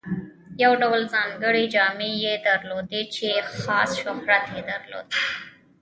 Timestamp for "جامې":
1.75-2.11